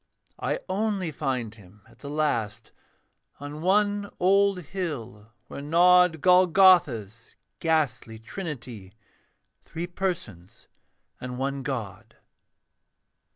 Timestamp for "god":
11.61-12.15